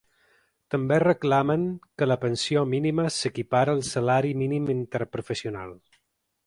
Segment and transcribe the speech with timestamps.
[0.75, 1.67] També reclamen
[2.01, 5.81] que la pensió mínima s’equipare al salari mínim interprofessional.